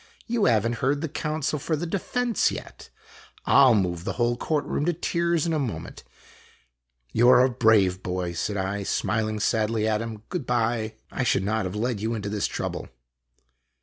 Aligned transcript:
"You 0.35 0.45
have 0.45 0.67
n't 0.67 0.77
heard 0.79 1.01
the 1.01 1.07
counsel 1.07 1.59
for 1.59 1.75
the 1.75 1.85
defense 1.85 2.49
yet. 2.49 2.89
I 3.45 3.65
'11 3.67 3.83
move 3.83 4.03
the 4.03 4.13
whole 4.13 4.35
court 4.35 4.65
room 4.65 4.83
to 4.85 4.93
tears 4.93 5.45
in 5.45 5.53
a 5.53 5.59
moment."" 5.59 6.03
You 7.13 7.29
are 7.29 7.45
a 7.45 7.51
brave 7.51 8.01
boy," 8.01 8.31
said 8.33 8.57
I, 8.57 8.81
smiling 8.81 9.39
sadly 9.39 9.87
at 9.87 10.01
him." 10.01 10.23
Good 10.29 10.47
by! 10.47 10.95
I 11.11 11.21
should 11.23 11.43
not 11.43 11.65
have 11.65 11.75
led 11.75 11.99
you 12.01 12.15
into 12.15 12.29
this 12.29 12.47
trouble." 12.47 12.89